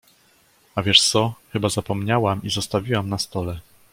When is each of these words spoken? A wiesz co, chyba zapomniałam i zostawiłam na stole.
A 0.75 0.81
wiesz 0.83 1.01
co, 1.01 1.33
chyba 1.53 1.69
zapomniałam 1.69 2.43
i 2.43 2.49
zostawiłam 2.49 3.09
na 3.09 3.17
stole. 3.17 3.59